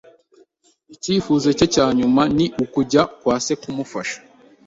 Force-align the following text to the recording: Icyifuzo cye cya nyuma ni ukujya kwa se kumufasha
Icyifuzo 0.95 1.47
cye 1.57 1.65
cya 1.73 1.87
nyuma 1.97 2.21
ni 2.37 2.45
ukujya 2.63 3.01
kwa 3.19 3.35
se 3.45 3.53
kumufasha 3.61 4.17